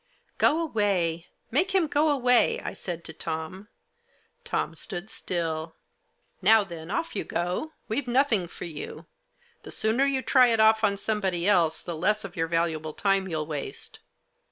"Go 0.39 0.59
away! 0.59 1.27
Make 1.51 1.75
him 1.75 1.85
go 1.85 2.09
away!" 2.09 2.59
I 2.65 2.73
said 2.73 3.03
to 3.05 3.13
Tom. 3.13 3.67
Tom 4.43 4.73
stood 4.75 5.11
still." 5.11 5.75
Now 6.41 6.63
then, 6.63 6.89
off 6.89 7.15
you 7.15 7.23
go! 7.23 7.73
We've 7.87 8.07
nothing 8.07 8.47
for 8.47 8.65
you. 8.65 9.05
The 9.61 9.69
sooner 9.69 10.05
you 10.07 10.23
try 10.23 10.47
it 10.47 10.59
off 10.59 10.83
on 10.83 10.97
somebody 10.97 11.47
else, 11.47 11.83
the 11.83 11.95
less 11.95 12.23
of 12.23 12.35
your 12.35 12.47
valuable 12.47 12.93
time 12.93 13.27
you'll 13.27 13.45
waste." 13.45 13.99